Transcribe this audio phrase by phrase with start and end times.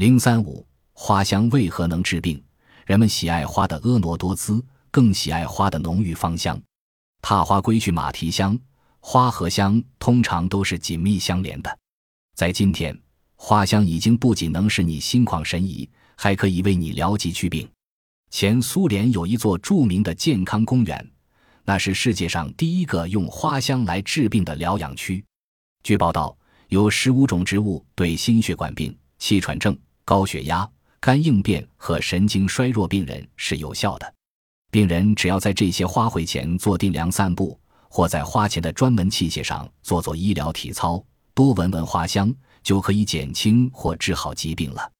[0.00, 2.42] 零三五，花香为何能治病？
[2.86, 6.58] 人们喜爱花的婀娜多姿，更喜爱花的浓郁芳香。
[7.20, 8.58] 踏花归去马蹄香，
[9.00, 11.78] 花和香通常都是紧密相连的。
[12.34, 12.98] 在今天，
[13.36, 15.86] 花香已经不仅能使你心旷神怡，
[16.16, 17.68] 还可以为你疗疾祛病。
[18.30, 21.10] 前苏联有一座著名的健康公园，
[21.62, 25.22] 那是世界上第一个用花香来治病的疗养区。
[25.82, 26.34] 据报道，
[26.68, 29.78] 有十五种植物对心血管病、气喘症、
[30.10, 30.68] 高血压、
[30.98, 34.14] 肝硬变和神经衰弱病人是有效的。
[34.68, 37.56] 病人只要在这些花卉前做定量散步，
[37.88, 41.00] 或在花前的专门器械上做做医疗体操，
[41.32, 44.90] 多闻闻花香，就可以减轻或治好疾病了。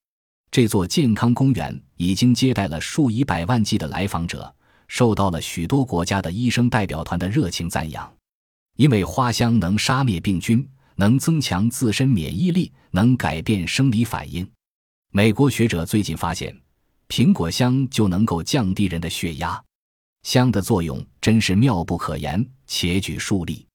[0.49, 4.55] 这座健康公园已经接待了数以百万计的来访者，
[4.87, 8.09] 受到了许多国家的医生代表团的热情赞扬。
[8.77, 14.49] 因为花香能杀灭病菌，能增强自身免疫力，能改变生理反应。
[15.13, 16.57] 美国学者最近发现，
[17.09, 19.61] 苹果香就能够降低人的血压。
[20.23, 23.67] 香的作用真是妙不可言，且举数例。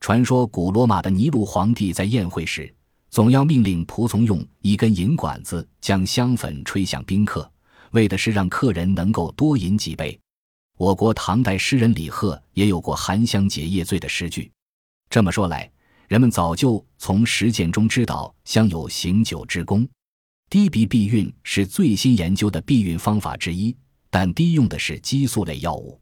[0.00, 2.72] 传说古罗马的尼禄皇帝在宴会时。
[3.08, 7.48] 总要命令仆从用一根银管子将香粉吹向宾客，
[7.92, 10.18] 为的是让客人能够多饮几杯。
[10.76, 14.50] 我国唐代诗人李贺也有过含香解夜醉的诗句。
[15.08, 15.70] 这么说来，
[16.08, 19.88] 人们早就从实践中知道香有醒酒之功。
[20.54, 23.76] 滴鼻避孕是最新研究的避孕方法之一，
[24.08, 25.98] 但滴用的是激素类药物。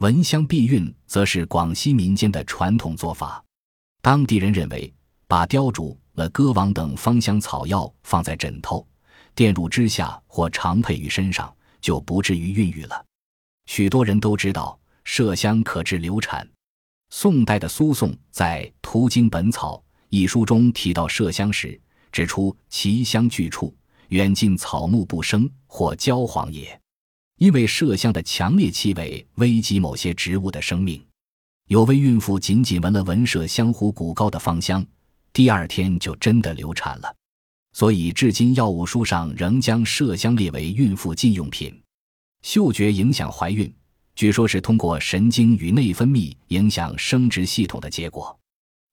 [0.00, 3.40] 闻香避孕则是广西民间的传统做法。
[4.02, 4.92] 当地人认为，
[5.28, 5.96] 把雕竹。
[6.14, 8.84] 了歌王等芳香草药放在枕头、
[9.32, 13.04] 垫褥之下或常配于身上，就不至于孕育了。
[13.66, 16.44] 许多人都知道麝香可治流产。
[17.10, 19.76] 宋代的苏颂在《图经本草》
[20.08, 23.72] 一书中提到麝香时，指出其香巨处，
[24.08, 26.80] 远近草木不生，或焦黄也。
[27.38, 31.04] 因为麝香的强烈气味危及某些植物的生命。
[31.68, 34.84] 有位孕妇仅仅闻了闻麝香虎骨膏的芳香。
[35.32, 37.12] 第二天就真的流产了，
[37.72, 41.76] 所以至今药物书上仍将麝香列为孕妇禁用品。
[42.42, 43.74] 嗅觉影响怀孕，
[44.14, 48.38] 据说是通过神经与内分泌影响生殖系统的结果。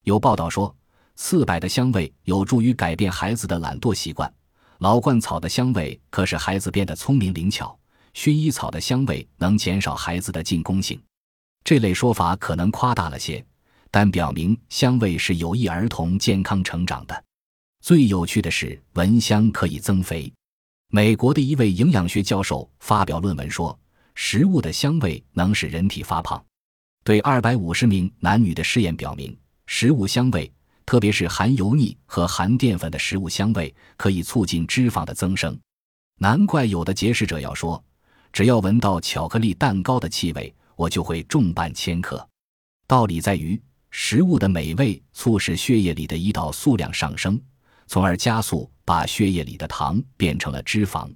[0.04, 0.76] 有报道说，
[1.16, 4.34] 刺柏的香味有助于改变孩子的懒惰习惯，
[4.81, 7.78] 老鹳草的香味可使孩子变得聪明灵巧，
[8.16, 11.00] 薰衣草的香味能减少孩子的进攻性。
[11.64, 13.46] 这类说法可能夸大了些。
[13.91, 17.24] 但表明香味是有益儿童健康成长的。
[17.81, 20.34] 最有趣的是，闻香可以增肥。
[20.88, 23.78] 美国的一位营养学教授发表论文说，
[24.16, 26.44] 食物的香味能使人体发胖。
[27.03, 29.38] 对二百五十名男女的试验表明，
[29.68, 30.52] 食物香味，
[30.91, 35.57] 特别是含油腻和含淀粉的食物香味，可以促进脂肪的增生。
[36.19, 37.81] 难怪有的节食者要说，
[38.34, 42.28] 只要闻到巧克力蛋糕的气味，我就会重半千克。
[42.88, 43.57] 道理在于。
[43.90, 47.41] 食物的美味促使血液里的胰岛素量上升，
[47.88, 51.09] 从而加速把血液里的糖变成了脂肪。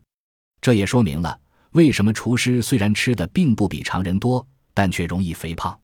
[0.61, 1.37] 这也说明了
[1.71, 5.77] 为什么厨师虽然吃的并不比常人多，但却容易肥胖。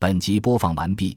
[0.00, 1.16] 本集播放完毕，